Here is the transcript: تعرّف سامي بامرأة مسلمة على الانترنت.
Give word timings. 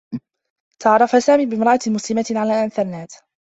تعرّف 0.79 1.23
سامي 1.23 1.45
بامرأة 1.45 1.79
مسلمة 1.87 2.25
على 2.35 2.53
الانترنت. 2.53 3.11